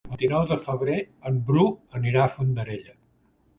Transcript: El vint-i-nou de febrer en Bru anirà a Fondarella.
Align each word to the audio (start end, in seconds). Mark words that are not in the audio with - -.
El 0.05 0.11
vint-i-nou 0.11 0.45
de 0.51 0.55
febrer 0.63 0.95
en 1.31 1.37
Bru 1.51 1.67
anirà 2.01 2.25
a 2.25 2.35
Fondarella. 2.39 2.99